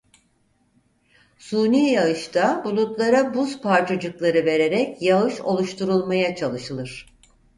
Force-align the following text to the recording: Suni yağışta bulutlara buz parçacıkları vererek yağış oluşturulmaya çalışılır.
Suni 1.37 1.89
yağışta 1.89 2.61
bulutlara 2.65 3.33
buz 3.33 3.61
parçacıkları 3.61 4.45
vererek 4.45 5.01
yağış 5.01 5.41
oluşturulmaya 5.41 6.35
çalışılır. 6.35 7.07